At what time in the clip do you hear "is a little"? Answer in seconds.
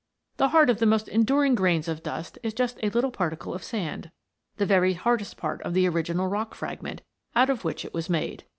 2.41-3.11